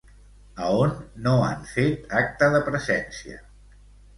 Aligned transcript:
A 0.63 0.69
on 0.77 0.95
no 1.27 1.35
han 1.49 1.61
fet 1.73 2.17
acte 2.23 2.51
de 2.57 2.63
presència? 2.71 3.39